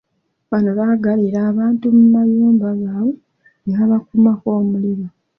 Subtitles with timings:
[0.49, 3.13] Bano baggalira abantu mu mayumba gaabwe
[3.63, 5.05] ne babakumako omuliro.